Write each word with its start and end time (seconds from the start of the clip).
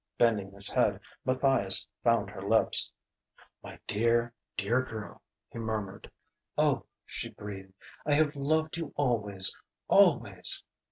Bending 0.17 0.51
his 0.51 0.67
head, 0.67 0.99
Matthias 1.25 1.85
found 2.03 2.31
her 2.31 2.41
lips. 2.41 2.89
"My 3.61 3.77
dear, 3.85 4.33
dear 4.57 4.81
girl!" 4.81 5.21
he 5.47 5.59
murmured. 5.59 6.09
"Oh," 6.57 6.87
she 7.05 7.29
breathed, 7.29 7.73
"I 8.03 8.15
have 8.15 8.35
loved 8.35 8.77
you 8.77 8.93
always 8.95 9.55
always!" 9.87 10.63